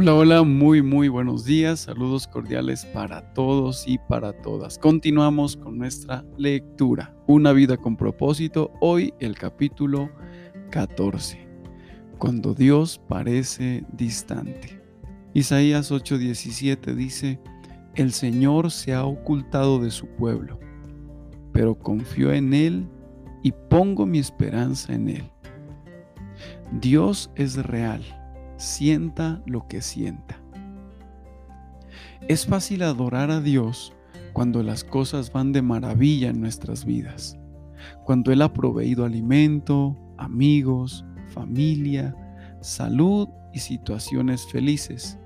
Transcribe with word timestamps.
Hola, 0.00 0.14
hola, 0.14 0.42
muy, 0.44 0.80
muy 0.80 1.08
buenos 1.08 1.44
días. 1.44 1.80
Saludos 1.80 2.28
cordiales 2.28 2.86
para 2.86 3.34
todos 3.34 3.82
y 3.84 3.98
para 3.98 4.32
todas. 4.32 4.78
Continuamos 4.78 5.56
con 5.56 5.76
nuestra 5.76 6.24
lectura. 6.36 7.16
Una 7.26 7.52
vida 7.52 7.76
con 7.76 7.96
propósito. 7.96 8.70
Hoy 8.80 9.12
el 9.18 9.34
capítulo 9.34 10.08
14. 10.70 11.48
Cuando 12.16 12.54
Dios 12.54 13.00
parece 13.08 13.84
distante. 13.92 14.80
Isaías 15.34 15.90
8:17 15.90 16.94
dice, 16.94 17.40
El 17.96 18.12
Señor 18.12 18.70
se 18.70 18.94
ha 18.94 19.04
ocultado 19.04 19.80
de 19.80 19.90
su 19.90 20.06
pueblo, 20.06 20.60
pero 21.52 21.74
confío 21.76 22.32
en 22.32 22.54
Él 22.54 22.88
y 23.42 23.50
pongo 23.68 24.06
mi 24.06 24.20
esperanza 24.20 24.94
en 24.94 25.08
Él. 25.08 25.32
Dios 26.70 27.32
es 27.34 27.56
real 27.56 28.04
sienta 28.58 29.40
lo 29.46 29.66
que 29.68 29.80
sienta. 29.80 30.40
Es 32.28 32.46
fácil 32.46 32.82
adorar 32.82 33.30
a 33.30 33.40
Dios 33.40 33.94
cuando 34.32 34.62
las 34.62 34.84
cosas 34.84 35.32
van 35.32 35.52
de 35.52 35.62
maravilla 35.62 36.28
en 36.28 36.40
nuestras 36.40 36.84
vidas, 36.84 37.38
cuando 38.04 38.32
Él 38.32 38.42
ha 38.42 38.52
proveído 38.52 39.04
alimento, 39.04 39.96
amigos, 40.18 41.04
familia, 41.28 42.14
salud 42.60 43.28
y 43.52 43.60
situaciones 43.60 44.46
felices, 44.46 45.18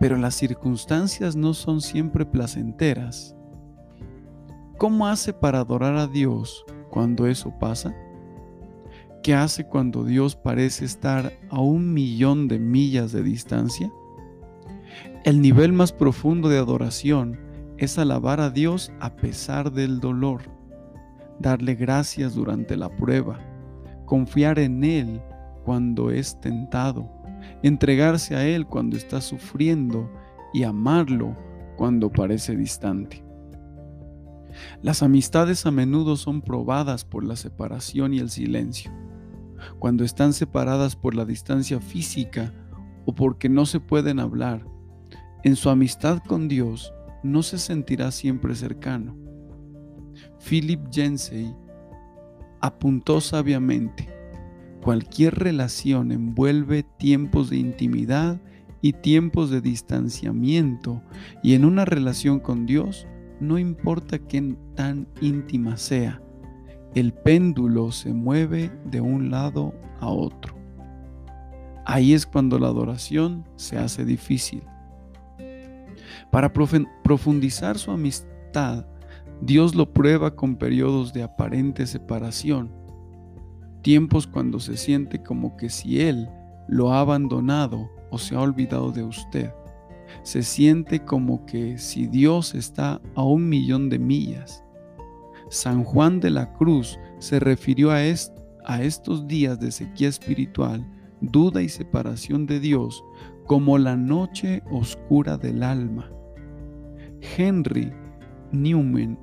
pero 0.00 0.16
las 0.16 0.34
circunstancias 0.34 1.36
no 1.36 1.54
son 1.54 1.80
siempre 1.80 2.26
placenteras. 2.26 3.36
¿Cómo 4.78 5.06
hace 5.06 5.32
para 5.32 5.60
adorar 5.60 5.96
a 5.96 6.06
Dios 6.06 6.64
cuando 6.90 7.26
eso 7.26 7.56
pasa? 7.58 7.94
¿Qué 9.22 9.34
hace 9.34 9.64
cuando 9.68 10.02
Dios 10.02 10.34
parece 10.34 10.84
estar 10.84 11.32
a 11.48 11.60
un 11.60 11.94
millón 11.94 12.48
de 12.48 12.58
millas 12.58 13.12
de 13.12 13.22
distancia? 13.22 13.92
El 15.24 15.40
nivel 15.40 15.72
más 15.72 15.92
profundo 15.92 16.48
de 16.48 16.58
adoración 16.58 17.38
es 17.78 18.00
alabar 18.00 18.40
a 18.40 18.50
Dios 18.50 18.90
a 18.98 19.14
pesar 19.14 19.70
del 19.70 20.00
dolor, 20.00 20.42
darle 21.38 21.76
gracias 21.76 22.34
durante 22.34 22.76
la 22.76 22.88
prueba, 22.96 23.38
confiar 24.06 24.58
en 24.58 24.82
Él 24.82 25.22
cuando 25.64 26.10
es 26.10 26.40
tentado, 26.40 27.08
entregarse 27.62 28.34
a 28.34 28.44
Él 28.44 28.66
cuando 28.66 28.96
está 28.96 29.20
sufriendo 29.20 30.10
y 30.52 30.64
amarlo 30.64 31.36
cuando 31.76 32.10
parece 32.10 32.56
distante. 32.56 33.24
Las 34.82 35.04
amistades 35.04 35.64
a 35.64 35.70
menudo 35.70 36.16
son 36.16 36.42
probadas 36.42 37.04
por 37.04 37.22
la 37.22 37.36
separación 37.36 38.14
y 38.14 38.18
el 38.18 38.28
silencio 38.28 38.90
cuando 39.78 40.04
están 40.04 40.32
separadas 40.32 40.96
por 40.96 41.14
la 41.14 41.24
distancia 41.24 41.80
física 41.80 42.52
o 43.04 43.14
porque 43.14 43.48
no 43.48 43.66
se 43.66 43.80
pueden 43.80 44.20
hablar, 44.20 44.66
en 45.44 45.56
su 45.56 45.70
amistad 45.70 46.22
con 46.26 46.48
Dios 46.48 46.92
no 47.22 47.42
se 47.42 47.58
sentirá 47.58 48.10
siempre 48.10 48.54
cercano. 48.54 49.16
Philip 50.38 50.80
Yancey 50.90 51.54
apuntó 52.60 53.20
sabiamente, 53.20 54.08
cualquier 54.82 55.34
relación 55.34 56.12
envuelve 56.12 56.84
tiempos 56.98 57.50
de 57.50 57.56
intimidad 57.56 58.40
y 58.80 58.92
tiempos 58.92 59.50
de 59.50 59.60
distanciamiento, 59.60 61.02
y 61.42 61.54
en 61.54 61.64
una 61.64 61.84
relación 61.84 62.40
con 62.40 62.66
Dios 62.66 63.06
no 63.40 63.58
importa 63.58 64.18
qué 64.18 64.56
tan 64.74 65.08
íntima 65.20 65.76
sea, 65.76 66.22
el 66.94 67.12
péndulo 67.14 67.90
se 67.90 68.12
mueve 68.12 68.70
de 68.84 69.00
un 69.00 69.30
lado 69.30 69.74
a 70.00 70.08
otro. 70.08 70.54
Ahí 71.86 72.12
es 72.12 72.26
cuando 72.26 72.58
la 72.58 72.68
adoración 72.68 73.48
se 73.56 73.78
hace 73.78 74.04
difícil. 74.04 74.62
Para 76.30 76.52
profundizar 76.52 77.78
su 77.78 77.90
amistad, 77.90 78.86
Dios 79.40 79.74
lo 79.74 79.92
prueba 79.92 80.36
con 80.36 80.56
periodos 80.56 81.12
de 81.12 81.22
aparente 81.22 81.86
separación, 81.86 82.70
tiempos 83.82 84.26
cuando 84.26 84.60
se 84.60 84.76
siente 84.76 85.22
como 85.22 85.56
que 85.56 85.70
si 85.70 86.00
Él 86.00 86.28
lo 86.68 86.92
ha 86.92 87.00
abandonado 87.00 87.90
o 88.10 88.18
se 88.18 88.36
ha 88.36 88.40
olvidado 88.40 88.92
de 88.92 89.02
usted. 89.02 89.52
Se 90.22 90.42
siente 90.42 91.00
como 91.00 91.46
que 91.46 91.78
si 91.78 92.06
Dios 92.06 92.54
está 92.54 93.00
a 93.14 93.24
un 93.24 93.48
millón 93.48 93.88
de 93.88 93.98
millas 93.98 94.62
San 95.52 95.84
Juan 95.84 96.18
de 96.18 96.30
la 96.30 96.50
Cruz 96.54 96.98
se 97.18 97.38
refirió 97.38 97.90
a, 97.90 97.98
a 97.98 98.82
estos 98.82 99.28
días 99.28 99.60
de 99.60 99.70
sequía 99.70 100.08
espiritual, 100.08 100.82
duda 101.20 101.60
y 101.60 101.68
separación 101.68 102.46
de 102.46 102.58
Dios 102.58 103.04
como 103.46 103.76
la 103.76 103.94
noche 103.94 104.62
oscura 104.70 105.36
del 105.36 105.62
alma. 105.62 106.10
Henry 107.36 107.92
Newman 108.50 109.18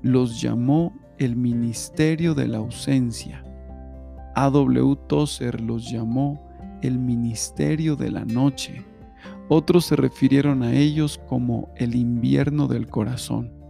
los 0.00 0.40
llamó 0.40 0.90
el 1.18 1.36
ministerio 1.36 2.34
de 2.34 2.48
la 2.48 2.58
ausencia. 2.58 3.44
A.W. 4.36 4.96
Tozer 5.06 5.60
los 5.60 5.90
llamó 5.90 6.48
el 6.80 6.98
ministerio 6.98 7.94
de 7.94 8.10
la 8.10 8.24
noche. 8.24 8.86
Otros 9.50 9.84
se 9.84 9.96
refirieron 9.96 10.62
a 10.62 10.72
ellos 10.72 11.20
como 11.28 11.68
el 11.76 11.94
invierno 11.94 12.68
del 12.68 12.86
corazón. 12.86 13.63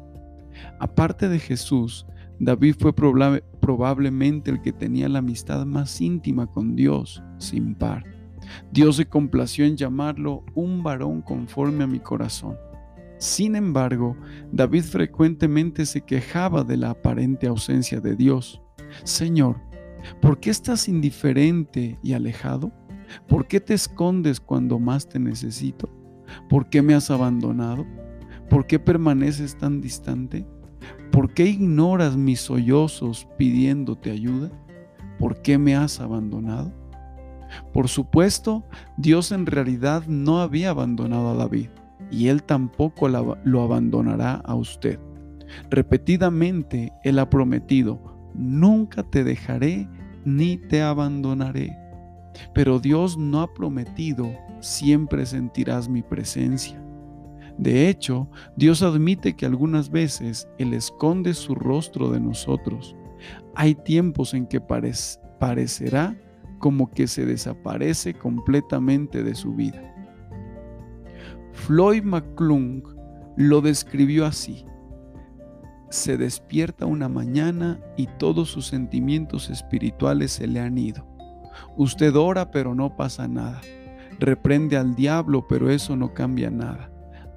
Aparte 0.80 1.28
de 1.28 1.38
Jesús, 1.38 2.06
David 2.38 2.76
fue 2.78 2.94
probablemente 2.94 4.50
el 4.50 4.60
que 4.60 4.72
tenía 4.72 5.08
la 5.08 5.20
amistad 5.20 5.64
más 5.66 6.00
íntima 6.00 6.46
con 6.46 6.74
Dios, 6.74 7.22
sin 7.38 7.74
par. 7.74 8.04
Dios 8.72 8.96
se 8.96 9.06
complació 9.06 9.64
en 9.64 9.76
llamarlo 9.76 10.44
un 10.54 10.82
varón 10.82 11.22
conforme 11.22 11.84
a 11.84 11.86
mi 11.86 12.00
corazón. 12.00 12.56
Sin 13.18 13.56
embargo, 13.56 14.16
David 14.52 14.82
frecuentemente 14.82 15.86
se 15.86 16.02
quejaba 16.02 16.64
de 16.64 16.76
la 16.76 16.90
aparente 16.90 17.46
ausencia 17.46 18.00
de 18.00 18.16
Dios. 18.16 18.60
Señor, 19.04 19.60
¿por 20.20 20.40
qué 20.40 20.50
estás 20.50 20.88
indiferente 20.88 21.98
y 22.02 22.12
alejado? 22.12 22.72
¿Por 23.28 23.46
qué 23.46 23.60
te 23.60 23.74
escondes 23.74 24.40
cuando 24.40 24.78
más 24.78 25.08
te 25.08 25.18
necesito? 25.18 25.88
¿Por 26.48 26.68
qué 26.68 26.82
me 26.82 26.94
has 26.94 27.10
abandonado? 27.10 27.86
¿Por 28.54 28.68
qué 28.68 28.78
permaneces 28.78 29.58
tan 29.58 29.80
distante? 29.80 30.46
¿Por 31.10 31.34
qué 31.34 31.44
ignoras 31.44 32.16
mis 32.16 32.38
sollozos 32.38 33.26
pidiéndote 33.36 34.12
ayuda? 34.12 34.48
¿Por 35.18 35.42
qué 35.42 35.58
me 35.58 35.74
has 35.74 35.98
abandonado? 35.98 36.72
Por 37.72 37.88
supuesto, 37.88 38.62
Dios 38.96 39.32
en 39.32 39.46
realidad 39.46 40.06
no 40.06 40.40
había 40.40 40.70
abandonado 40.70 41.30
a 41.30 41.34
David 41.34 41.70
y 42.12 42.28
él 42.28 42.44
tampoco 42.44 43.08
lo 43.08 43.62
abandonará 43.62 44.34
a 44.34 44.54
usted. 44.54 45.00
Repetidamente 45.68 46.92
él 47.02 47.18
ha 47.18 47.28
prometido, 47.28 48.30
nunca 48.36 49.02
te 49.02 49.24
dejaré 49.24 49.88
ni 50.24 50.58
te 50.58 50.80
abandonaré. 50.80 51.76
Pero 52.54 52.78
Dios 52.78 53.18
no 53.18 53.40
ha 53.40 53.52
prometido, 53.52 54.30
siempre 54.60 55.26
sentirás 55.26 55.88
mi 55.88 56.02
presencia. 56.02 56.80
De 57.58 57.88
hecho, 57.88 58.28
Dios 58.56 58.82
admite 58.82 59.36
que 59.36 59.46
algunas 59.46 59.90
veces 59.90 60.48
Él 60.58 60.74
esconde 60.74 61.34
su 61.34 61.54
rostro 61.54 62.10
de 62.10 62.20
nosotros. 62.20 62.96
Hay 63.54 63.74
tiempos 63.74 64.34
en 64.34 64.46
que 64.46 64.60
parecerá 64.60 66.16
como 66.58 66.90
que 66.90 67.06
se 67.06 67.26
desaparece 67.26 68.14
completamente 68.14 69.22
de 69.22 69.34
su 69.34 69.54
vida. 69.54 69.82
Floyd 71.52 72.02
McClung 72.02 72.82
lo 73.36 73.60
describió 73.60 74.26
así. 74.26 74.66
Se 75.90 76.16
despierta 76.16 76.86
una 76.86 77.08
mañana 77.08 77.80
y 77.96 78.08
todos 78.18 78.48
sus 78.50 78.66
sentimientos 78.66 79.48
espirituales 79.48 80.32
se 80.32 80.48
le 80.48 80.58
han 80.58 80.76
ido. 80.76 81.06
Usted 81.76 82.16
ora 82.16 82.50
pero 82.50 82.74
no 82.74 82.96
pasa 82.96 83.28
nada. 83.28 83.60
Reprende 84.18 84.76
al 84.76 84.96
diablo 84.96 85.46
pero 85.46 85.70
eso 85.70 85.94
no 85.94 86.14
cambia 86.14 86.50
nada 86.50 86.93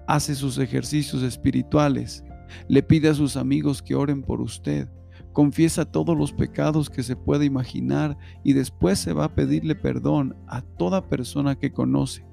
hace 0.08 0.36
sus 0.36 0.58
ejercicios 0.58 1.22
espirituales, 1.22 2.24
le 2.68 2.82
pide 2.82 3.10
a 3.10 3.14
sus 3.14 3.38
amigos 3.38 3.82
que 3.82 3.96
oren 3.96 4.24
por 4.24 4.42
usted, 4.42 4.90
confiesa 5.34 5.86
todos 5.86 6.18
los 6.18 6.34
pecados 6.34 6.90
que 6.90 7.04
se 7.04 7.16
puede 7.16 7.46
imaginar 7.46 8.18
y 8.44 8.54
después 8.54 8.98
se 8.98 9.14
va 9.14 9.26
a 9.26 9.36
pedirle 9.36 9.76
perdón 9.76 10.36
a 10.48 10.62
toda 10.62 11.08
persona 11.08 11.56
que 11.56 11.72
conoce. 11.72 12.26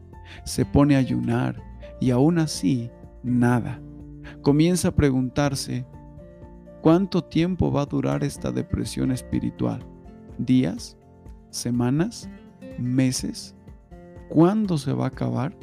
Se 0.45 0.65
pone 0.65 0.97
a 0.97 1.01
ayunar 1.01 1.63
y 2.01 2.11
aún 2.11 2.39
así 2.39 2.91
nada. 3.23 3.81
Comienza 4.41 4.89
a 4.89 4.95
preguntarse, 4.95 5.85
¿cuánto 6.81 7.23
tiempo 7.23 7.71
va 7.71 7.83
a 7.83 7.87
durar 7.87 8.25
esta 8.25 8.51
depresión 8.51 9.11
espiritual? 9.11 9.85
¿Días? 10.39 10.97
¿Semanas? 11.51 12.31
¿Meses? 12.79 13.55
¿Cuándo 14.31 14.79
se 14.79 14.93
va 14.93 15.05
a 15.05 15.09
acabar? 15.09 15.57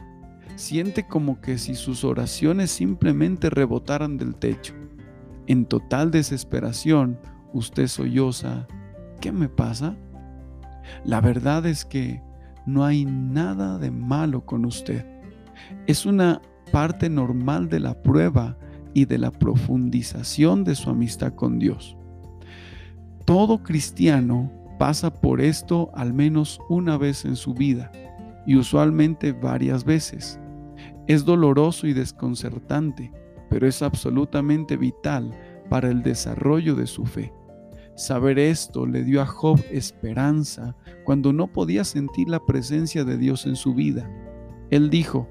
Siente 0.56 1.07
como 1.07 1.42
que 1.42 1.57
si 1.57 1.75
sus 1.75 2.03
oraciones 2.03 2.71
simplemente 2.71 3.50
rebotaran 3.50 4.18
del 4.18 4.36
techo. 4.36 4.74
En 5.48 5.65
total 5.65 6.12
desesperación, 6.12 7.19
usted 7.53 7.88
solloza, 7.88 8.68
¿qué 9.19 9.31
me 9.31 9.50
pasa? 9.50 9.95
La 11.03 11.21
verdad 11.21 11.65
es 11.65 11.86
que 11.86 12.21
no 12.65 12.86
hay 12.86 13.06
nada 13.06 13.77
de 13.77 13.92
malo 13.92 14.45
con 14.45 14.65
usted. 14.65 15.06
Es 15.88 16.06
una 16.06 16.42
parte 16.71 17.09
normal 17.09 17.69
de 17.69 17.80
la 17.80 18.01
prueba 18.01 18.57
y 18.94 19.06
de 19.06 19.18
la 19.18 19.31
profundización 19.31 20.63
de 20.63 20.75
su 20.75 20.89
amistad 20.89 21.33
con 21.33 21.59
Dios. 21.59 21.98
Todo 23.25 23.63
cristiano 23.63 24.51
pasa 24.77 25.13
por 25.13 25.42
esto 25.42 25.92
al 25.94 26.13
menos 26.13 26.59
una 26.69 26.98
vez 26.98 27.25
en 27.25 27.36
su 27.36 27.53
vida 27.53 27.92
y 28.46 28.56
usualmente 28.56 29.32
varias 29.32 29.84
veces. 29.84 30.40
Es 31.08 31.26
doloroso 31.26 31.88
y 31.88 31.94
desconcertante, 31.94 33.12
pero 33.50 33.68
es 33.68 33.82
absolutamente 33.82 34.78
vital 34.78 35.32
para 35.70 35.90
el 35.90 36.04
desarrollo 36.04 36.76
de 36.76 36.88
su 36.88 37.06
fe. 37.06 37.34
Saber 37.96 38.40
esto 38.40 38.86
le 38.86 39.04
dio 39.04 39.22
a 39.22 39.26
Job 39.26 39.60
esperanza 39.72 40.76
cuando 41.04 41.34
no 41.34 41.52
podía 41.52 41.84
sentir 41.84 42.30
la 42.30 42.40
presencia 42.46 43.04
de 43.04 43.18
Dios 43.18 43.46
en 43.46 43.56
su 43.56 43.74
vida. 43.74 44.10
Él 44.70 44.90
dijo, 44.90 45.28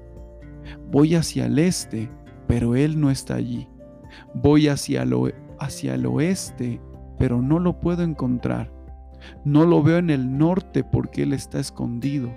voy 0.91 1.15
hacia 1.15 1.47
el 1.47 1.57
este, 1.59 2.09
pero 2.47 2.75
Él 2.75 2.99
no 2.99 3.09
está 3.09 3.35
allí. 3.35 3.67
Voy 4.35 4.67
hacia 4.67 5.03
el, 5.03 5.15
hacia 5.59 5.95
el 5.95 6.05
oeste, 6.05 6.79
pero 7.17 7.41
no 7.41 7.59
lo 7.59 7.79
puedo 7.79 8.03
encontrar. 8.03 8.71
No 9.43 9.65
lo 9.65 9.83
veo 9.83 9.97
en 9.97 10.09
el 10.09 10.37
norte 10.37 10.83
porque 10.83 11.23
Él 11.23 11.33
está 11.33 11.59
escondido. 11.59 12.31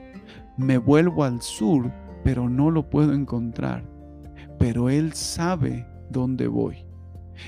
Me 0.57 0.79
vuelvo 0.79 1.25
al 1.25 1.43
sur, 1.43 1.91
pero 2.23 2.49
no 2.49 2.71
lo 2.71 2.89
puedo 2.89 3.13
encontrar. 3.13 3.85
Pero 4.59 4.89
Él 4.89 5.13
sabe 5.13 5.87
dónde 6.11 6.47
voy. 6.47 6.87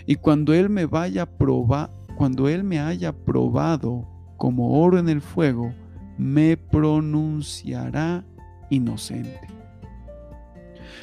Y 0.07 0.17
cuando 0.17 0.53
Él 0.55 0.69
me 0.69 0.87
vaya 0.87 1.23
a 1.23 1.27
probar, 1.27 1.91
cuando 2.17 2.49
Él 2.49 2.65
me 2.65 2.81
haya 2.81 3.13
probado 3.13 4.09
como 4.37 4.81
oro 4.81 4.99
en 4.99 5.09
el 5.09 5.21
fuego, 5.21 5.73
me 6.19 6.57
pronunciará 6.57 8.25
inocente. 8.71 9.49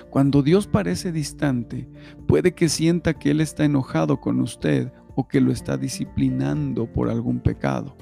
Cuando 0.09 0.43
Dios 0.43 0.67
parece 0.67 1.11
distante, 1.11 1.87
puede 2.27 2.53
que 2.53 2.69
sienta 2.69 3.13
que 3.13 3.31
Él 3.31 3.41
está 3.41 3.65
enojado 3.65 4.19
con 4.19 4.39
usted 4.41 4.91
o 5.15 5.27
que 5.27 5.41
lo 5.41 5.51
está 5.51 5.77
disciplinando 5.77 6.85
por 6.85 7.09
algún 7.09 7.39
pecado. 7.39 7.95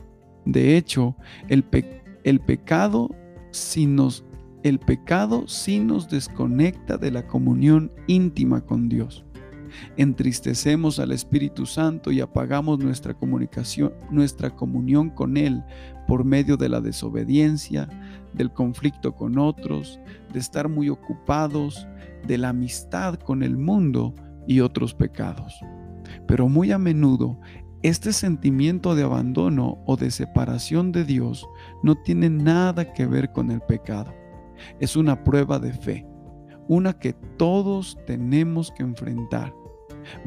De 0.46 0.76
hecho, 0.76 1.16
el, 1.48 1.64
el 2.24 2.40
pecado 2.40 3.16
si 3.52 3.86
nos 3.86 4.26
el 4.64 4.78
pecado 4.78 5.48
sí 5.48 5.80
nos 5.80 6.08
desconecta 6.08 6.98
de 6.98 7.10
la 7.10 7.26
comunión 7.26 7.92
íntima 8.06 8.62
con 8.62 8.90
Dios. 8.90 9.26
Entristecemos 9.98 11.00
al 11.00 11.12
Espíritu 11.12 11.66
Santo 11.66 12.12
y 12.12 12.22
apagamos 12.22 12.78
nuestra 12.78 13.16
comunicación, 13.16 13.94
nuestra 14.12 14.52
comunión 14.52 15.10
con 15.10 15.38
Él 15.38 15.64
por 16.08 16.26
medio 16.26 16.58
de 16.58 16.70
la 16.70 16.80
desobediencia, 16.80 17.90
del 18.34 18.52
conflicto 18.52 19.16
con 19.16 19.40
otros, 19.40 20.00
de 20.32 20.40
estar 20.40 20.70
muy 20.70 20.90
ocupados, 20.90 21.88
de 22.28 22.38
la 22.38 22.50
amistad 22.50 23.16
con 23.16 23.42
el 23.42 23.58
mundo 23.58 24.14
y 24.48 24.60
otros 24.60 24.94
pecados. 24.94 25.56
Pero 26.28 26.50
muy 26.50 26.72
a 26.72 26.78
menudo 26.78 27.40
este 27.84 28.14
sentimiento 28.14 28.94
de 28.96 29.04
abandono 29.04 29.82
o 29.86 29.98
de 29.98 30.12
separación 30.12 30.92
de 30.92 31.04
Dios 31.04 31.48
no 31.82 31.96
tiene 31.96 32.30
nada 32.30 32.94
que 32.94 33.08
ver 33.08 33.32
con 33.32 33.50
el 33.50 33.62
pecado. 33.62 34.14
Es 34.80 34.96
una 34.96 35.24
prueba 35.24 35.58
de 35.58 35.74
fe, 35.74 36.06
una 36.68 36.94
que 36.94 37.14
todos 37.38 37.98
tenemos 38.06 38.72
que 38.72 38.84
enfrentar. 38.84 39.54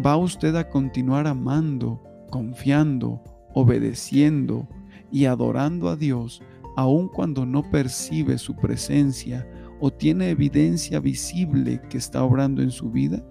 ¿Va 0.04 0.16
usted 0.16 0.56
a 0.56 0.68
continuar 0.68 1.28
amando, 1.28 2.02
confiando, 2.30 3.22
obedeciendo 3.54 4.68
y 5.12 5.26
adorando 5.26 5.88
a 5.88 5.96
Dios 5.96 6.42
aun 6.76 7.06
cuando 7.06 7.46
no 7.46 7.62
percibe 7.70 8.36
su 8.36 8.56
presencia 8.56 9.48
o 9.80 9.92
tiene 9.92 10.30
evidencia 10.30 10.98
visible 10.98 11.80
que 11.88 11.98
está 11.98 12.24
obrando 12.24 12.62
en 12.62 12.72
su 12.72 12.90
vida? 12.90 13.24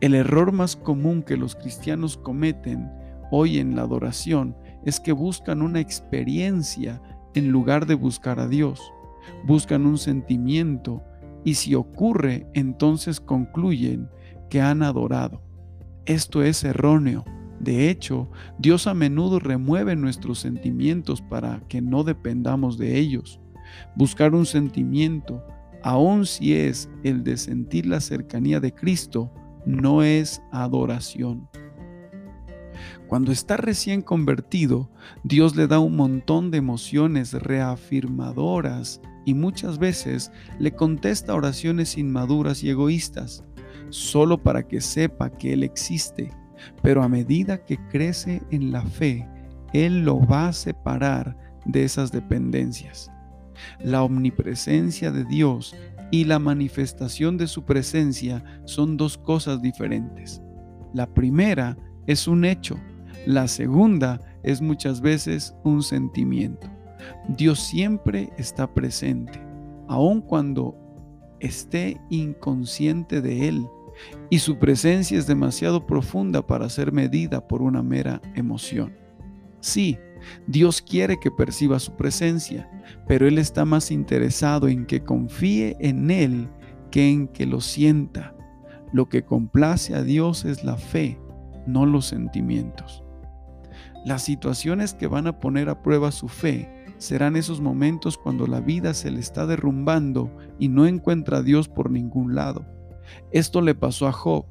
El 0.00 0.14
error 0.14 0.52
más 0.52 0.76
común 0.76 1.22
que 1.22 1.36
los 1.36 1.54
cristianos 1.54 2.16
cometen 2.16 2.90
hoy 3.30 3.58
en 3.58 3.76
la 3.76 3.82
adoración 3.82 4.56
es 4.84 5.00
que 5.00 5.12
buscan 5.12 5.62
una 5.62 5.80
experiencia 5.80 7.00
en 7.34 7.50
lugar 7.50 7.86
de 7.86 7.94
buscar 7.94 8.40
a 8.40 8.48
Dios. 8.48 8.80
Buscan 9.44 9.86
un 9.86 9.98
sentimiento 9.98 11.02
y 11.44 11.54
si 11.54 11.74
ocurre, 11.74 12.46
entonces 12.54 13.20
concluyen 13.20 14.08
que 14.48 14.60
han 14.60 14.82
adorado. 14.82 15.42
Esto 16.06 16.42
es 16.42 16.64
erróneo. 16.64 17.24
De 17.60 17.90
hecho, 17.90 18.30
Dios 18.58 18.86
a 18.86 18.94
menudo 18.94 19.38
remueve 19.38 19.94
nuestros 19.96 20.38
sentimientos 20.38 21.20
para 21.20 21.60
que 21.68 21.82
no 21.82 22.04
dependamos 22.04 22.78
de 22.78 22.98
ellos. 22.98 23.40
Buscar 23.94 24.34
un 24.34 24.46
sentimiento, 24.46 25.44
aun 25.82 26.26
si 26.26 26.54
es 26.54 26.90
el 27.04 27.22
de 27.22 27.36
sentir 27.36 27.86
la 27.86 28.00
cercanía 28.00 28.60
de 28.60 28.74
Cristo, 28.74 29.30
no 29.64 30.02
es 30.02 30.42
adoración. 30.50 31.48
Cuando 33.06 33.32
está 33.32 33.56
recién 33.56 34.02
convertido, 34.02 34.88
Dios 35.24 35.56
le 35.56 35.66
da 35.66 35.80
un 35.80 35.96
montón 35.96 36.50
de 36.50 36.58
emociones 36.58 37.32
reafirmadoras 37.32 39.00
y 39.24 39.34
muchas 39.34 39.78
veces 39.78 40.30
le 40.58 40.72
contesta 40.72 41.34
oraciones 41.34 41.98
inmaduras 41.98 42.62
y 42.62 42.70
egoístas, 42.70 43.44
solo 43.88 44.42
para 44.42 44.66
que 44.66 44.80
sepa 44.80 45.30
que 45.30 45.52
Él 45.52 45.64
existe. 45.64 46.32
Pero 46.82 47.02
a 47.02 47.08
medida 47.08 47.64
que 47.64 47.78
crece 47.88 48.42
en 48.50 48.70
la 48.70 48.82
fe, 48.82 49.28
Él 49.72 50.04
lo 50.04 50.24
va 50.24 50.48
a 50.48 50.52
separar 50.52 51.36
de 51.64 51.84
esas 51.84 52.12
dependencias. 52.12 53.10
La 53.80 54.02
omnipresencia 54.02 55.10
de 55.10 55.24
Dios 55.24 55.74
y 56.10 56.24
la 56.24 56.38
manifestación 56.38 57.36
de 57.36 57.46
su 57.46 57.64
presencia 57.64 58.42
son 58.64 58.96
dos 58.96 59.16
cosas 59.16 59.62
diferentes. 59.62 60.42
La 60.92 61.06
primera 61.06 61.76
es 62.06 62.26
un 62.26 62.44
hecho, 62.44 62.76
la 63.26 63.46
segunda 63.48 64.20
es 64.42 64.60
muchas 64.60 65.00
veces 65.00 65.54
un 65.64 65.82
sentimiento. 65.82 66.68
Dios 67.28 67.60
siempre 67.60 68.30
está 68.38 68.72
presente, 68.72 69.40
aun 69.88 70.20
cuando 70.20 70.76
esté 71.40 72.00
inconsciente 72.10 73.20
de 73.20 73.48
Él, 73.48 73.66
y 74.30 74.38
su 74.38 74.58
presencia 74.58 75.18
es 75.18 75.26
demasiado 75.26 75.86
profunda 75.86 76.46
para 76.46 76.68
ser 76.68 76.92
medida 76.92 77.46
por 77.46 77.62
una 77.62 77.82
mera 77.82 78.20
emoción. 78.34 78.94
Sí, 79.60 79.98
Dios 80.46 80.82
quiere 80.82 81.18
que 81.20 81.30
perciba 81.30 81.78
su 81.78 81.96
presencia, 81.96 82.68
pero 83.06 83.26
Él 83.26 83.38
está 83.38 83.64
más 83.64 83.90
interesado 83.90 84.68
en 84.68 84.86
que 84.86 85.02
confíe 85.02 85.76
en 85.80 86.10
Él 86.10 86.48
que 86.90 87.10
en 87.10 87.28
que 87.28 87.46
lo 87.46 87.60
sienta. 87.60 88.34
Lo 88.92 89.08
que 89.08 89.24
complace 89.24 89.94
a 89.94 90.02
Dios 90.02 90.44
es 90.44 90.64
la 90.64 90.76
fe, 90.76 91.20
no 91.66 91.86
los 91.86 92.06
sentimientos. 92.06 93.04
Las 94.04 94.22
situaciones 94.22 94.94
que 94.94 95.06
van 95.06 95.26
a 95.26 95.38
poner 95.38 95.68
a 95.68 95.82
prueba 95.82 96.10
su 96.10 96.28
fe 96.28 96.68
serán 96.98 97.36
esos 97.36 97.60
momentos 97.60 98.18
cuando 98.18 98.46
la 98.46 98.60
vida 98.60 98.94
se 98.94 99.10
le 99.10 99.20
está 99.20 99.46
derrumbando 99.46 100.34
y 100.58 100.68
no 100.68 100.86
encuentra 100.86 101.38
a 101.38 101.42
Dios 101.42 101.68
por 101.68 101.90
ningún 101.90 102.34
lado. 102.34 102.66
Esto 103.30 103.60
le 103.60 103.74
pasó 103.74 104.06
a 104.06 104.12
Job. 104.12 104.46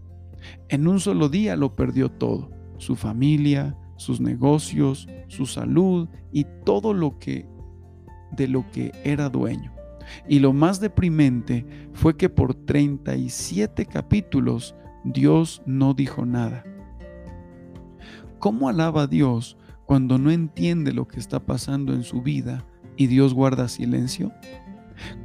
En 0.69 0.87
un 0.87 0.99
solo 0.99 1.29
día 1.29 1.55
lo 1.55 1.75
perdió 1.75 2.09
todo, 2.09 2.49
su 2.77 2.95
familia, 2.95 3.75
sus 3.99 4.21
negocios, 4.21 5.07
su 5.27 5.45
salud 5.45 6.07
y 6.31 6.45
todo 6.63 6.93
lo 6.93 7.19
que 7.19 7.45
de 8.31 8.47
lo 8.47 8.69
que 8.71 8.93
era 9.03 9.29
dueño. 9.29 9.73
Y 10.27 10.39
lo 10.39 10.53
más 10.53 10.79
deprimente 10.79 11.65
fue 11.93 12.15
que 12.15 12.29
por 12.29 12.53
37 12.53 13.85
capítulos 13.85 14.73
Dios 15.03 15.61
no 15.65 15.93
dijo 15.93 16.25
nada. 16.25 16.63
¿Cómo 18.39 18.69
alaba 18.69 19.03
a 19.03 19.07
Dios 19.07 19.57
cuando 19.85 20.17
no 20.17 20.31
entiende 20.31 20.93
lo 20.93 21.05
que 21.05 21.19
está 21.19 21.45
pasando 21.45 21.93
en 21.93 22.03
su 22.03 22.21
vida 22.21 22.65
y 22.95 23.07
Dios 23.07 23.33
guarda 23.33 23.67
silencio? 23.67 24.31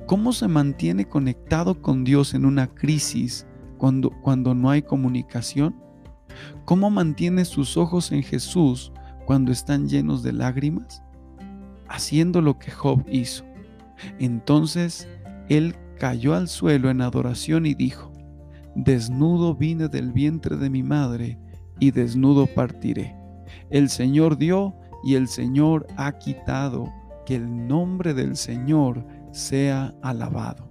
¿Cómo 0.07 0.33
se 0.33 0.49
mantiene 0.49 1.05
conectado 1.05 1.81
con 1.81 2.03
Dios 2.03 2.35
en 2.35 2.45
una 2.45 2.67
crisis 2.67 3.47
cuando, 3.79 4.11
cuando 4.11 4.53
no 4.53 4.69
hay 4.71 4.83
comunicación? 4.83 5.84
¿Cómo 6.65 6.91
mantiene 6.91 7.45
sus 7.45 7.77
ojos 7.77 8.13
en 8.13 8.23
Jesús 8.23 8.93
cuando 9.27 9.53
están 9.53 9.89
llenos 9.89 10.23
de 10.23 10.33
lágrimas? 10.33 11.03
Haciendo 11.89 12.41
lo 12.41 12.59
que 12.59 12.71
Job 12.71 13.05
hizo. 13.09 13.45
Entonces 14.19 15.09
él 15.49 15.77
cayó 15.99 16.35
al 16.35 16.49
suelo 16.49 16.91
en 16.91 17.01
adoración 17.01 17.67
y 17.67 17.75
dijo, 17.75 18.13
Desnudo 18.75 19.55
vine 19.55 19.89
del 19.89 20.13
vientre 20.13 20.57
de 20.57 20.69
mi 20.69 20.83
madre 20.83 21.39
y 21.79 21.91
desnudo 21.91 22.47
partiré. 22.47 23.15
El 23.71 23.89
Señor 23.89 24.37
dio 24.37 24.75
y 25.05 25.15
el 25.15 25.29
Señor 25.29 25.87
ha 25.97 26.13
quitado. 26.19 26.93
Que 27.25 27.37
el 27.37 27.67
nombre 27.67 28.13
del 28.13 28.37
Señor 28.37 29.03
sea 29.33 29.95
alabado. 30.03 30.69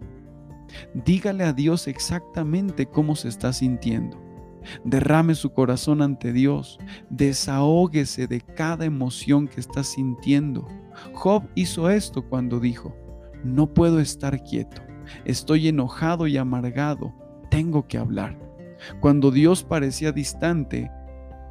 Dígale 0.93 1.43
a 1.43 1.53
Dios 1.53 1.87
exactamente 1.87 2.85
cómo 2.85 3.15
se 3.15 3.29
está 3.29 3.53
sintiendo. 3.53 4.22
Derrame 4.83 5.35
su 5.35 5.51
corazón 5.51 6.01
ante 6.01 6.33
Dios. 6.33 6.79
Desahóguese 7.09 8.27
de 8.27 8.41
cada 8.41 8.85
emoción 8.85 9.47
que 9.47 9.59
está 9.59 9.83
sintiendo. 9.83 10.67
Job 11.13 11.43
hizo 11.55 11.89
esto 11.89 12.27
cuando 12.27 12.59
dijo, 12.59 12.95
no 13.43 13.73
puedo 13.73 13.99
estar 13.99 14.43
quieto. 14.43 14.81
Estoy 15.25 15.67
enojado 15.67 16.27
y 16.27 16.37
amargado. 16.37 17.13
Tengo 17.49 17.87
que 17.87 17.97
hablar. 17.97 18.39
Cuando 18.99 19.31
Dios 19.31 19.63
parecía 19.63 20.11
distante, 20.11 20.91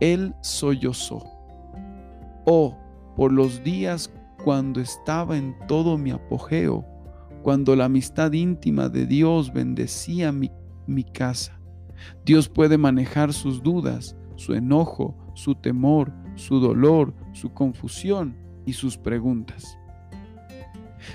Él 0.00 0.34
sollozó. 0.40 1.22
Oh, 2.44 2.76
por 3.16 3.32
los 3.32 3.62
días 3.62 4.12
cuando 4.42 4.80
estaba 4.80 5.36
en 5.36 5.54
todo 5.68 5.96
mi 5.98 6.10
apogeo, 6.10 6.84
cuando 7.42 7.76
la 7.76 7.86
amistad 7.86 8.32
íntima 8.32 8.88
de 8.88 9.06
Dios 9.06 9.52
bendecía 9.52 10.32
mi, 10.32 10.50
mi 10.86 11.04
casa. 11.04 11.61
Dios 12.24 12.48
puede 12.48 12.78
manejar 12.78 13.32
sus 13.32 13.62
dudas, 13.62 14.16
su 14.36 14.54
enojo, 14.54 15.16
su 15.34 15.54
temor, 15.54 16.12
su 16.34 16.60
dolor, 16.60 17.14
su 17.32 17.52
confusión 17.52 18.36
y 18.66 18.72
sus 18.72 18.96
preguntas. 18.96 19.78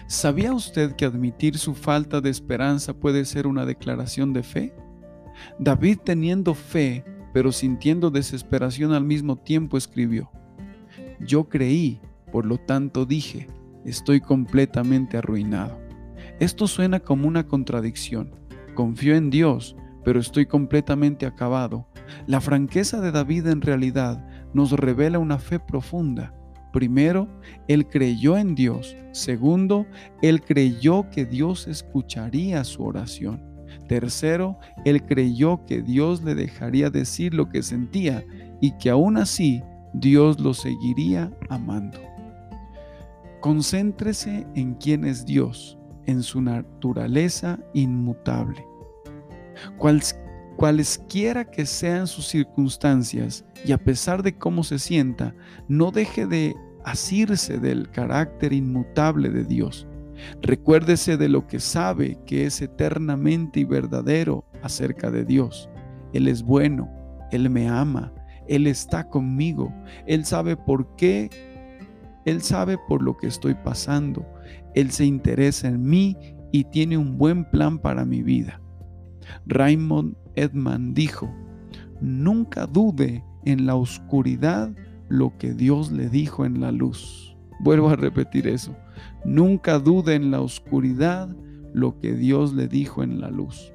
¿Sabía 0.08 0.54
usted 0.54 0.96
que 0.96 1.06
admitir 1.06 1.58
su 1.58 1.74
falta 1.74 2.22
de 2.22 2.30
esperanza 2.30 2.94
puede 2.94 3.26
ser 3.26 3.48
una 3.48 3.66
declaración 3.66 4.34
de 4.34 4.44
fe? 4.44 4.74
David 5.60 6.00
teniendo 6.04 6.54
fe, 6.54 7.06
pero 7.34 7.52
sintiendo 7.52 8.10
desesperación 8.10 8.94
al 8.94 9.04
mismo 9.04 9.38
tiempo, 9.38 9.78
escribió, 9.78 10.30
Yo 11.20 11.48
creí, 11.48 12.02
por 12.32 12.46
lo 12.46 12.58
tanto 12.58 13.06
dije, 13.06 13.48
estoy 13.86 14.20
completamente 14.20 15.18
arruinado. 15.18 15.78
Esto 16.40 16.68
suena 16.68 17.00
como 17.00 17.28
una 17.28 17.48
contradicción. 17.48 18.32
Confío 18.76 19.16
en 19.16 19.30
Dios, 19.30 19.76
pero 20.08 20.22
estoy 20.22 20.46
completamente 20.46 21.26
acabado. 21.26 21.86
La 22.28 22.40
franqueza 22.40 23.02
de 23.02 23.12
David 23.12 23.46
en 23.48 23.60
realidad 23.60 24.26
nos 24.54 24.72
revela 24.72 25.20
una 25.20 25.38
fe 25.38 25.60
profunda. 25.60 26.34
Primero, 26.72 27.28
él 27.68 27.90
creyó 27.90 28.38
en 28.38 28.56
Dios. 28.56 28.96
Segundo, 29.12 29.86
él 30.22 30.40
creyó 30.40 31.10
que 31.10 31.26
Dios 31.26 31.68
escucharía 31.68 32.64
su 32.64 32.86
oración. 32.86 33.44
Tercero, 33.90 34.58
él 34.86 35.06
creyó 35.06 35.66
que 35.66 35.82
Dios 35.82 36.24
le 36.24 36.36
dejaría 36.36 36.90
decir 36.90 37.34
lo 37.34 37.50
que 37.50 37.62
sentía 37.62 38.24
y 38.62 38.78
que 38.78 38.90
aún 38.90 39.18
así 39.18 39.62
Dios 39.94 40.40
lo 40.40 40.54
seguiría 40.54 41.30
amando. 41.50 42.00
Concéntrese 43.42 44.48
en 44.56 44.76
quién 44.76 45.04
es 45.04 45.26
Dios, 45.26 45.78
en 46.06 46.24
su 46.24 46.40
naturaleza 46.40 47.60
inmutable. 47.74 48.64
Cualesquiera 50.58 51.46
que 51.46 51.66
sean 51.66 52.08
sus 52.08 52.28
circunstancias 52.28 53.46
y 53.66 53.72
a 53.72 53.78
pesar 53.78 54.24
de 54.24 54.38
cómo 54.38 54.64
se 54.64 54.80
sienta, 54.80 55.34
no 55.68 55.92
deje 55.92 56.26
de 56.26 56.56
asirse 56.84 57.60
del 57.60 57.90
carácter 57.92 58.54
inmutable 58.54 59.30
de 59.30 59.44
Dios. 59.44 59.88
Recuérdese 60.42 61.18
de 61.18 61.30
lo 61.30 61.48
que 61.48 61.60
sabe 61.60 62.18
que 62.26 62.46
es 62.46 62.62
eternamente 62.62 63.60
y 63.60 63.66
verdadero 63.66 64.46
acerca 64.64 65.12
de 65.12 65.26
Dios. 65.26 65.70
Él 66.14 66.28
es 66.28 66.42
bueno, 66.44 66.90
Él 67.32 67.50
me 67.50 67.68
ama, 67.68 68.14
Él 68.48 68.68
está 68.68 69.08
conmigo, 69.10 69.74
Él 70.06 70.26
sabe 70.26 70.56
por 70.56 70.96
qué, 70.96 71.30
Él 72.26 72.42
sabe 72.42 72.78
por 72.88 73.04
lo 73.04 73.18
que 73.18 73.28
estoy 73.28 73.54
pasando, 73.54 74.26
Él 74.74 74.92
se 74.92 75.06
interesa 75.06 75.68
en 75.68 75.84
mí 75.84 76.18
y 76.52 76.64
tiene 76.64 76.98
un 76.98 77.18
buen 77.18 77.50
plan 77.52 77.78
para 77.78 78.06
mi 78.06 78.24
vida. 78.24 78.62
Raymond 79.48 80.16
Edman 80.36 80.94
dijo, 80.94 81.34
nunca 82.02 82.68
dude 82.68 83.24
en 83.46 83.66
la 83.66 83.76
oscuridad 83.76 84.72
lo 85.10 85.38
que 85.38 85.54
Dios 85.54 85.92
le 85.92 86.10
dijo 86.10 86.46
en 86.46 86.60
la 86.62 86.72
luz. 86.72 87.36
Vuelvo 87.60 87.90
a 87.90 87.96
repetir 87.96 88.48
eso. 88.48 88.76
Nunca 89.26 89.80
dude 89.80 90.16
en 90.16 90.32
la 90.32 90.42
oscuridad 90.42 91.30
lo 91.74 92.00
que 92.00 92.14
Dios 92.14 92.54
le 92.54 92.68
dijo 92.68 93.04
en 93.04 93.20
la 93.20 93.30
luz. 93.30 93.74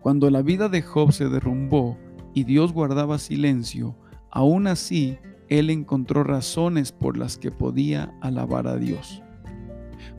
Cuando 0.00 0.30
la 0.30 0.42
vida 0.42 0.68
de 0.68 0.82
Job 0.82 1.12
se 1.12 1.28
derrumbó 1.28 1.98
y 2.34 2.44
Dios 2.44 2.72
guardaba 2.72 3.18
silencio, 3.18 3.96
aún 4.30 4.66
así 4.66 5.18
él 5.48 5.70
encontró 5.70 6.24
razones 6.24 6.92
por 6.92 7.16
las 7.16 7.38
que 7.38 7.50
podía 7.50 8.12
alabar 8.20 8.66
a 8.66 8.76
Dios. 8.76 9.22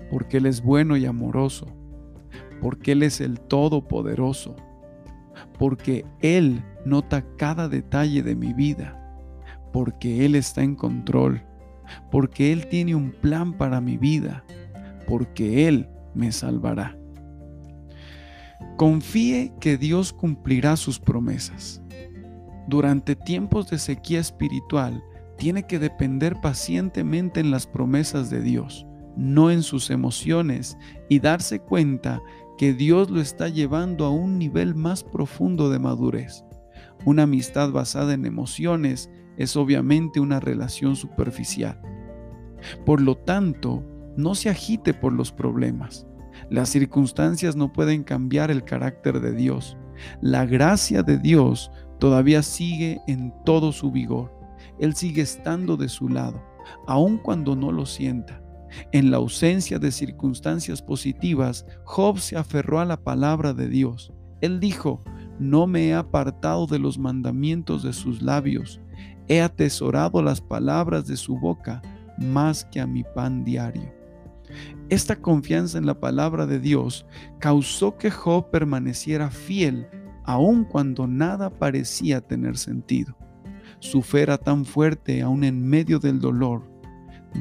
Porque 0.09 0.37
Él 0.37 0.45
es 0.45 0.61
bueno 0.61 0.95
y 0.95 1.05
amoroso, 1.05 1.67
porque 2.61 2.93
Él 2.93 3.03
es 3.03 3.21
el 3.21 3.39
Todopoderoso, 3.39 4.55
porque 5.57 6.05
Él 6.21 6.63
nota 6.85 7.25
cada 7.37 7.67
detalle 7.67 8.23
de 8.23 8.35
mi 8.35 8.53
vida, 8.53 8.97
porque 9.73 10.25
Él 10.25 10.35
está 10.35 10.63
en 10.63 10.75
control, 10.75 11.43
porque 12.11 12.51
Él 12.51 12.67
tiene 12.67 12.95
un 12.95 13.11
plan 13.11 13.53
para 13.53 13.81
mi 13.81 13.97
vida, 13.97 14.43
porque 15.07 15.67
Él 15.67 15.89
me 16.13 16.31
salvará. 16.31 16.97
Confíe 18.75 19.53
que 19.59 19.77
Dios 19.77 20.13
cumplirá 20.13 20.75
sus 20.75 20.99
promesas. 20.99 21.81
Durante 22.67 23.15
tiempos 23.15 23.69
de 23.69 23.79
sequía 23.79 24.19
espiritual, 24.19 25.03
tiene 25.37 25.63
que 25.63 25.79
depender 25.79 26.35
pacientemente 26.41 27.39
en 27.39 27.51
las 27.51 27.67
promesas 27.67 28.29
de 28.29 28.41
Dios, 28.41 28.85
no 29.15 29.51
en 29.51 29.63
sus 29.63 29.89
emociones, 29.89 30.77
y 31.09 31.19
darse 31.19 31.59
cuenta 31.59 32.21
que 32.57 32.73
Dios 32.73 33.09
lo 33.09 33.21
está 33.21 33.49
llevando 33.49 34.05
a 34.05 34.09
un 34.09 34.37
nivel 34.37 34.75
más 34.75 35.03
profundo 35.03 35.69
de 35.69 35.79
madurez. 35.79 36.43
Una 37.05 37.23
amistad 37.23 37.71
basada 37.71 38.13
en 38.13 38.25
emociones 38.25 39.09
es 39.37 39.55
obviamente 39.55 40.19
una 40.19 40.39
relación 40.39 40.95
superficial. 40.95 41.79
Por 42.85 43.01
lo 43.01 43.15
tanto, 43.15 43.83
no 44.17 44.33
se 44.33 44.49
agite 44.49 44.93
por 44.93 45.13
los 45.13 45.31
problemas. 45.31 46.07
Las 46.49 46.69
circunstancias 46.69 47.55
no 47.55 47.71
pueden 47.71 48.03
cambiar 48.03 48.49
el 48.51 48.63
carácter 48.63 49.19
de 49.19 49.33
Dios. 49.33 49.77
La 50.21 50.45
gracia 50.45 51.03
de 51.03 51.17
Dios 51.17 51.71
todavía 51.99 52.41
sigue 52.41 52.99
en 53.07 53.33
todo 53.45 53.71
su 53.71 53.91
vigor. 53.91 54.33
Él 54.79 54.95
sigue 54.95 55.21
estando 55.21 55.77
de 55.77 55.89
su 55.89 56.09
lado, 56.09 56.43
aun 56.87 57.17
cuando 57.17 57.55
no 57.55 57.71
lo 57.71 57.85
sienta. 57.85 58.41
En 58.91 59.11
la 59.11 59.17
ausencia 59.17 59.79
de 59.79 59.91
circunstancias 59.91 60.81
positivas, 60.81 61.65
Job 61.83 62.19
se 62.19 62.37
aferró 62.37 62.79
a 62.79 62.85
la 62.85 62.97
palabra 62.97 63.53
de 63.53 63.69
Dios. 63.69 64.13
Él 64.41 64.59
dijo, 64.59 65.03
no 65.39 65.67
me 65.67 65.87
he 65.87 65.93
apartado 65.93 66.67
de 66.67 66.79
los 66.79 66.97
mandamientos 66.97 67.83
de 67.83 67.93
sus 67.93 68.21
labios, 68.21 68.81
he 69.27 69.41
atesorado 69.41 70.21
las 70.21 70.41
palabras 70.41 71.07
de 71.07 71.17
su 71.17 71.37
boca 71.37 71.81
más 72.17 72.65
que 72.65 72.79
a 72.79 72.87
mi 72.87 73.03
pan 73.03 73.43
diario. 73.43 73.93
Esta 74.89 75.17
confianza 75.17 75.77
en 75.77 75.85
la 75.85 75.99
palabra 75.99 76.45
de 76.45 76.59
Dios 76.59 77.05
causó 77.39 77.97
que 77.97 78.09
Job 78.09 78.49
permaneciera 78.49 79.29
fiel 79.29 79.87
aun 80.23 80.63
cuando 80.63 81.07
nada 81.07 81.49
parecía 81.49 82.21
tener 82.21 82.57
sentido. 82.57 83.17
Su 83.79 84.01
fe 84.01 84.21
era 84.21 84.37
tan 84.37 84.65
fuerte 84.65 85.21
aún 85.21 85.43
en 85.43 85.67
medio 85.67 85.99
del 85.99 86.19
dolor. 86.19 86.69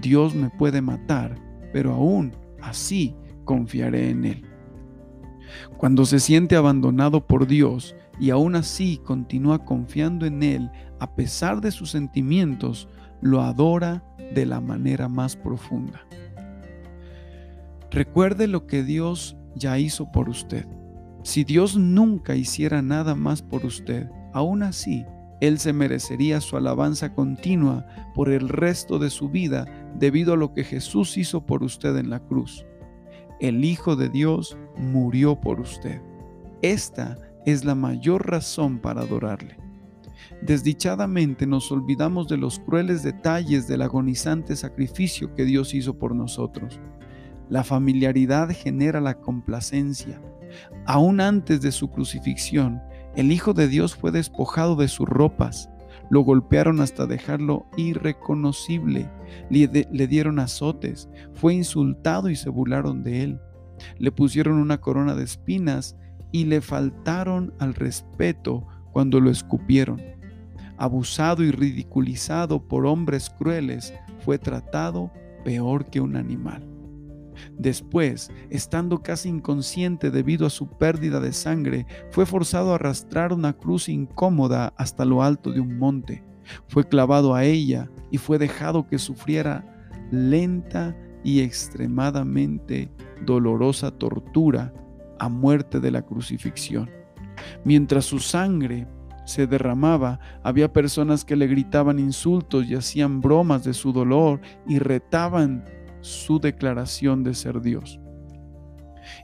Dios 0.00 0.34
me 0.34 0.50
puede 0.50 0.80
matar, 0.80 1.36
pero 1.72 1.92
aún 1.92 2.32
así 2.62 3.14
confiaré 3.44 4.10
en 4.10 4.24
Él. 4.24 4.44
Cuando 5.76 6.04
se 6.04 6.20
siente 6.20 6.56
abandonado 6.56 7.26
por 7.26 7.46
Dios 7.46 7.94
y 8.18 8.30
aún 8.30 8.56
así 8.56 8.98
continúa 9.04 9.64
confiando 9.64 10.26
en 10.26 10.42
Él 10.42 10.70
a 10.98 11.14
pesar 11.14 11.60
de 11.60 11.70
sus 11.70 11.90
sentimientos, 11.90 12.88
lo 13.20 13.42
adora 13.42 14.02
de 14.34 14.46
la 14.46 14.60
manera 14.60 15.08
más 15.08 15.36
profunda. 15.36 16.06
Recuerde 17.90 18.46
lo 18.46 18.66
que 18.66 18.82
Dios 18.82 19.36
ya 19.54 19.78
hizo 19.78 20.10
por 20.10 20.28
usted. 20.28 20.66
Si 21.22 21.44
Dios 21.44 21.76
nunca 21.76 22.36
hiciera 22.36 22.82
nada 22.82 23.14
más 23.14 23.42
por 23.42 23.64
usted, 23.64 24.08
aún 24.32 24.62
así, 24.62 25.04
Él 25.40 25.58
se 25.58 25.72
merecería 25.72 26.40
su 26.40 26.56
alabanza 26.56 27.14
continua 27.14 27.86
por 28.14 28.30
el 28.30 28.48
resto 28.48 28.98
de 28.98 29.10
su 29.10 29.28
vida 29.28 29.66
debido 29.98 30.34
a 30.34 30.36
lo 30.36 30.52
que 30.52 30.64
Jesús 30.64 31.16
hizo 31.16 31.44
por 31.46 31.62
usted 31.62 31.96
en 31.96 32.10
la 32.10 32.20
cruz. 32.20 32.66
El 33.40 33.64
Hijo 33.64 33.96
de 33.96 34.08
Dios 34.08 34.56
murió 34.76 35.40
por 35.40 35.60
usted. 35.60 36.00
Esta 36.62 37.18
es 37.44 37.64
la 37.64 37.74
mayor 37.74 38.28
razón 38.28 38.78
para 38.78 39.02
adorarle. 39.02 39.56
Desdichadamente 40.42 41.46
nos 41.46 41.70
olvidamos 41.70 42.28
de 42.28 42.36
los 42.36 42.58
crueles 42.58 43.02
detalles 43.02 43.68
del 43.68 43.82
agonizante 43.82 44.56
sacrificio 44.56 45.34
que 45.34 45.44
Dios 45.44 45.74
hizo 45.74 45.98
por 45.98 46.14
nosotros. 46.14 46.80
La 47.48 47.62
familiaridad 47.62 48.50
genera 48.50 49.00
la 49.00 49.20
complacencia. 49.20 50.20
Aún 50.86 51.20
antes 51.20 51.60
de 51.60 51.72
su 51.72 51.90
crucifixión, 51.90 52.82
el 53.14 53.30
Hijo 53.32 53.54
de 53.54 53.68
Dios 53.68 53.94
fue 53.94 54.10
despojado 54.10 54.76
de 54.76 54.88
sus 54.88 55.08
ropas, 55.08 55.70
lo 56.10 56.20
golpearon 56.20 56.80
hasta 56.80 57.06
dejarlo 57.06 57.66
irreconocible, 57.76 59.10
le, 59.50 60.06
dieron 60.06 60.38
azotes, 60.38 61.08
fue 61.34 61.54
insultado 61.54 62.28
y 62.28 62.36
se 62.36 62.48
burlaron 62.48 63.02
de 63.02 63.22
él, 63.22 63.40
le 63.98 64.12
pusieron 64.12 64.58
una 64.58 64.80
corona 64.80 65.14
de 65.14 65.24
espinas 65.24 65.96
y 66.32 66.44
le 66.44 66.60
faltaron 66.60 67.54
al 67.58 67.74
respeto 67.74 68.66
cuando 68.92 69.20
lo 69.20 69.30
escupieron. 69.30 70.00
Abusado 70.78 71.42
y 71.42 71.50
ridiculizado 71.50 72.66
por 72.68 72.86
hombres 72.86 73.30
crueles, 73.30 73.94
fue 74.24 74.38
tratado 74.38 75.10
peor 75.44 75.86
que 75.86 76.00
un 76.00 76.16
animal. 76.16 76.75
Después, 77.58 78.30
estando 78.50 79.02
casi 79.02 79.28
inconsciente 79.28 80.10
debido 80.10 80.46
a 80.46 80.50
su 80.50 80.68
pérdida 80.68 81.20
de 81.20 81.32
sangre, 81.32 81.86
fue 82.10 82.26
forzado 82.26 82.72
a 82.72 82.76
arrastrar 82.76 83.32
una 83.32 83.52
cruz 83.52 83.88
incómoda 83.88 84.72
hasta 84.76 85.04
lo 85.04 85.22
alto 85.22 85.52
de 85.52 85.60
un 85.60 85.78
monte. 85.78 86.24
Fue 86.68 86.88
clavado 86.88 87.34
a 87.34 87.44
ella 87.44 87.90
y 88.10 88.18
fue 88.18 88.38
dejado 88.38 88.86
que 88.86 88.98
sufriera 88.98 89.64
lenta 90.10 90.96
y 91.24 91.40
extremadamente 91.40 92.90
dolorosa 93.24 93.90
tortura 93.90 94.72
a 95.18 95.28
muerte 95.28 95.80
de 95.80 95.90
la 95.90 96.02
crucifixión. 96.02 96.90
Mientras 97.64 98.04
su 98.04 98.18
sangre 98.18 98.86
se 99.24 99.46
derramaba, 99.46 100.20
había 100.44 100.72
personas 100.72 101.24
que 101.24 101.36
le 101.36 101.48
gritaban 101.48 101.98
insultos 101.98 102.66
y 102.66 102.76
hacían 102.76 103.20
bromas 103.20 103.64
de 103.64 103.74
su 103.74 103.92
dolor 103.92 104.40
y 104.68 104.78
retaban 104.78 105.64
su 106.06 106.38
declaración 106.38 107.24
de 107.24 107.34
ser 107.34 107.60
Dios. 107.60 108.00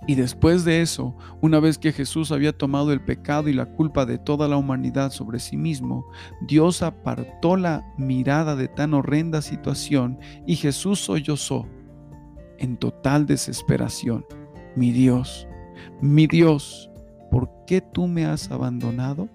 Y 0.07 0.15
después 0.15 0.65
de 0.65 0.83
eso, 0.83 1.17
una 1.41 1.61
vez 1.61 1.79
que 1.79 1.93
Jesús 1.93 2.33
había 2.33 2.57
tomado 2.57 2.93
el 2.93 3.01
pecado 3.01 3.49
y 3.49 3.53
la 3.53 3.67
culpa 3.67 4.07
de 4.07 4.19
toda 4.19 4.49
la 4.49 4.57
humanidad 4.57 5.11
sobre 5.11 5.39
sí 5.39 5.57
mismo, 5.57 6.05
Dios 6.43 6.83
apartó 6.83 7.57
la 7.57 7.85
mirada 7.97 8.57
de 8.57 8.69
tan 8.69 8.95
horrenda 8.95 9.43
situación 9.43 10.19
y 10.47 10.57
Jesús 10.57 11.01
sollozó 11.01 11.67
en 12.59 12.77
total 12.77 13.27
desesperación. 13.27 14.25
Mi 14.77 14.93
Dios, 14.93 15.47
mi 16.01 16.27
Dios, 16.27 16.91
¿por 17.31 17.51
qué 17.67 17.81
tú 17.81 18.07
me 18.07 18.25
has 18.25 18.51
abandonado? 18.51 19.29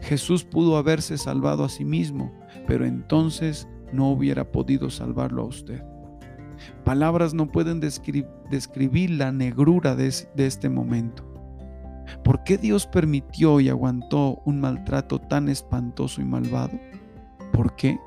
Jesús 0.00 0.44
pudo 0.44 0.76
haberse 0.76 1.18
salvado 1.18 1.64
a 1.64 1.68
sí 1.68 1.84
mismo, 1.84 2.32
pero 2.66 2.84
entonces 2.84 3.68
no 3.92 4.10
hubiera 4.10 4.50
podido 4.52 4.90
salvarlo 4.90 5.42
a 5.42 5.46
usted. 5.46 5.89
Palabras 6.84 7.34
no 7.34 7.50
pueden 7.50 7.80
describir 7.80 9.10
la 9.10 9.32
negrura 9.32 9.94
de, 9.94 10.08
este 10.08 10.68
momento. 10.68 11.24
¿Por 12.24 12.42
qué 12.42 12.58
Dios 12.58 12.86
permitió 12.86 13.60
y 13.60 13.68
aguantó 13.68 14.42
un 14.44 14.60
maltrato 14.60 15.20
tan 15.20 15.48
espantoso 15.48 16.20
y 16.20 16.24
malvado? 16.24 16.78
¿Por 17.52 17.76
qué? 17.76 17.98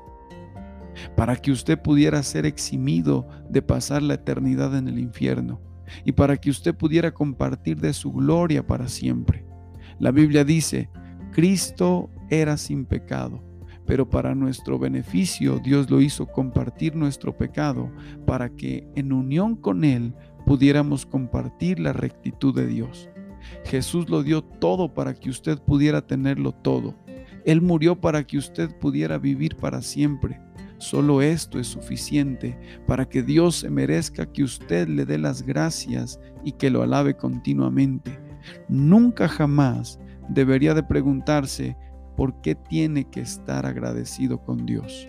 Para 1.16 1.36
que 1.36 1.50
usted 1.50 1.80
pudiera 1.80 2.22
ser 2.22 2.46
eximido 2.46 3.26
de 3.48 3.62
pasar 3.62 4.02
la 4.02 4.14
eternidad 4.14 4.76
en 4.76 4.88
el 4.88 4.98
infierno 4.98 5.60
y 6.04 6.12
para 6.12 6.36
que 6.36 6.50
usted 6.50 6.74
pudiera 6.74 7.12
compartir 7.12 7.80
de 7.80 7.92
su 7.92 8.12
gloria 8.12 8.66
para 8.66 8.88
siempre. 8.88 9.44
La 9.98 10.10
Biblia 10.10 10.44
dice, 10.44 10.90
Cristo 11.32 12.10
era 12.30 12.56
sin 12.56 12.84
pecado 12.84 13.42
pero 13.86 14.08
para 14.08 14.34
nuestro 14.34 14.78
beneficio 14.78 15.58
Dios 15.58 15.90
lo 15.90 16.00
hizo 16.00 16.26
compartir 16.26 16.96
nuestro 16.96 17.36
pecado 17.36 17.90
para 18.26 18.50
que 18.50 18.86
en 18.94 19.12
unión 19.12 19.56
con 19.56 19.84
Él 19.84 20.14
pudiéramos 20.46 21.06
compartir 21.06 21.80
la 21.80 21.92
rectitud 21.92 22.54
de 22.54 22.66
Dios. 22.66 23.08
Jesús 23.64 24.08
lo 24.08 24.22
dio 24.22 24.42
todo 24.42 24.92
para 24.92 25.14
que 25.14 25.30
usted 25.30 25.58
pudiera 25.58 26.06
tenerlo 26.06 26.52
todo. 26.52 26.94
Él 27.44 27.60
murió 27.60 28.00
para 28.00 28.26
que 28.26 28.38
usted 28.38 28.70
pudiera 28.78 29.18
vivir 29.18 29.56
para 29.56 29.82
siempre. 29.82 30.40
Solo 30.78 31.22
esto 31.22 31.58
es 31.58 31.68
suficiente 31.68 32.58
para 32.86 33.08
que 33.08 33.22
Dios 33.22 33.56
se 33.56 33.70
merezca 33.70 34.30
que 34.30 34.42
usted 34.42 34.88
le 34.88 35.04
dé 35.04 35.18
las 35.18 35.42
gracias 35.42 36.20
y 36.44 36.52
que 36.52 36.70
lo 36.70 36.82
alabe 36.82 37.16
continuamente. 37.16 38.18
Nunca 38.68 39.28
jamás 39.28 39.98
debería 40.28 40.74
de 40.74 40.82
preguntarse 40.82 41.76
¿por 42.16 42.40
qué 42.40 42.54
tiene 42.54 43.04
que 43.04 43.20
estar 43.20 43.66
agradecido 43.66 44.38
con 44.38 44.66
Dios? 44.66 45.08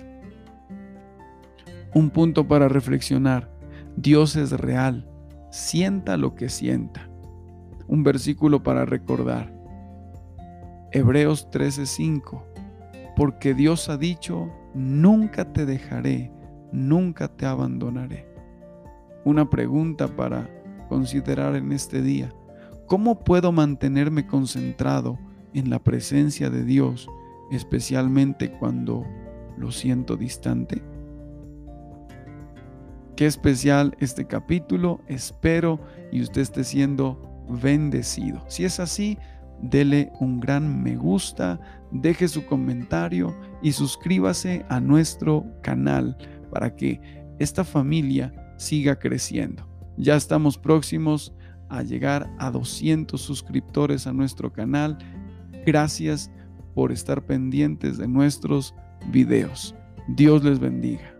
Un 1.94 2.10
punto 2.10 2.48
para 2.48 2.68
reflexionar. 2.68 3.50
Dios 3.96 4.36
es 4.36 4.52
real. 4.52 5.10
Sienta 5.50 6.18
lo 6.18 6.36
que 6.36 6.50
sienta. 6.50 7.10
Un 7.88 8.04
versículo 8.04 8.64
para 8.64 8.86
recordar. 8.86 9.54
Hebreos 10.92 11.50
13:5. 11.52 12.44
Porque 13.16 13.54
Dios 13.54 13.88
ha 13.88 13.98
dicho, 13.98 14.52
nunca 14.74 15.54
te 15.54 15.66
dejaré, 15.66 16.34
nunca 16.74 17.30
te 17.30 17.46
abandonaré. 17.46 18.28
Una 19.24 19.50
pregunta 19.50 20.08
para 20.08 20.50
considerar 20.90 21.56
en 21.56 21.72
este 21.72 22.02
día. 22.02 22.34
¿Cómo 22.88 23.24
puedo 23.24 23.52
mantenerme 23.52 24.28
concentrado 24.28 25.18
en 25.56 25.70
la 25.70 25.80
presencia 25.80 26.50
de 26.50 26.64
Dios, 26.64 27.10
especialmente 27.52 28.52
cuando 28.52 29.06
lo 29.58 29.72
siento 29.72 30.16
distante? 30.18 30.84
Qué 33.16 33.26
especial 33.26 33.96
este 34.00 34.28
capítulo, 34.28 35.00
espero 35.08 35.80
y 36.12 36.22
usted 36.22 36.42
esté 36.42 36.64
siendo 36.66 37.46
bendecido. 37.50 38.44
Si 38.50 38.66
es 38.66 38.80
así, 38.80 39.18
dele 39.62 40.12
un 40.20 40.42
gran 40.42 40.84
me 40.84 40.98
gusta, 40.98 41.60
deje 41.92 42.28
su 42.28 42.46
comentario 42.46 43.34
y 43.62 43.72
suscríbase 43.72 44.66
a 44.68 44.82
nuestro 44.82 45.46
canal 45.64 46.18
para 46.52 46.76
que 46.76 47.00
esta 47.40 47.64
familia 47.64 48.34
siga 48.58 49.00
creciendo. 49.00 49.66
Ya 49.98 50.18
estamos 50.18 50.58
próximos 50.58 51.34
a 51.70 51.84
llegar 51.84 52.30
a 52.38 52.52
200 52.52 53.20
suscriptores 53.20 54.08
a 54.08 54.14
nuestro 54.14 54.52
canal 54.52 54.98
Gracias 55.66 56.32
por 56.74 56.92
estar 56.92 57.26
pendientes 57.26 57.98
de 57.98 58.08
nuestros 58.08 58.76
videos. 59.12 59.76
Dios 60.10 60.44
les 60.44 60.60
bendiga. 60.60 61.15